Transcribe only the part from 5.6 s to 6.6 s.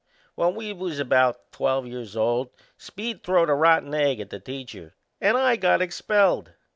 expelled.